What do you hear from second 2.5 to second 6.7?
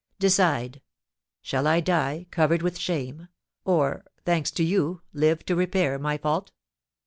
with shame, or, thanks to you, live to repair my fault?